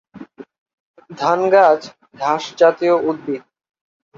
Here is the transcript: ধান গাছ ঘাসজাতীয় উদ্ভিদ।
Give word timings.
ধান 1.11 1.39
গাছ 1.49 1.81
ঘাসজাতীয় 2.19 2.95
উদ্ভিদ। 3.09 3.41